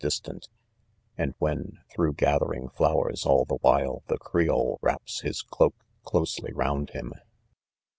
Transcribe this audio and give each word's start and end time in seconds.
distant, 0.01 0.49
"and 1.15 1.35
when, 1.37 1.77
though 1.95 2.09
gathering 2.11 2.69
flowers 2.69 3.23
all 3.23 3.45
the 3.45 3.57
while, 3.61 4.01
the 4.07 4.17
Creole 4.17 4.79
wraps 4.81 5.19
his 5.21 5.43
cloak, 5.43 5.75
closely 6.03 6.51
round 6.53 6.89
him." 6.89 7.13